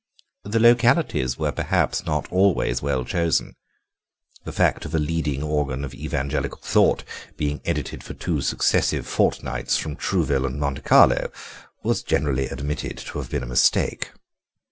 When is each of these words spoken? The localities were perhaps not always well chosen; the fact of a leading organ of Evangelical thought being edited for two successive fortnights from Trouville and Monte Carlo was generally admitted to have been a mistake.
The 0.41 0.59
localities 0.59 1.37
were 1.37 1.51
perhaps 1.51 2.07
not 2.07 2.27
always 2.31 2.81
well 2.81 3.05
chosen; 3.05 3.55
the 4.45 4.51
fact 4.51 4.83
of 4.83 4.95
a 4.95 4.97
leading 4.97 5.43
organ 5.43 5.85
of 5.85 5.93
Evangelical 5.93 6.57
thought 6.63 7.03
being 7.37 7.61
edited 7.65 8.03
for 8.03 8.15
two 8.15 8.41
successive 8.41 9.05
fortnights 9.05 9.77
from 9.77 9.95
Trouville 9.95 10.47
and 10.47 10.59
Monte 10.59 10.81
Carlo 10.81 11.29
was 11.83 12.01
generally 12.01 12.47
admitted 12.47 12.97
to 12.97 13.19
have 13.19 13.29
been 13.29 13.43
a 13.43 13.45
mistake. 13.45 14.09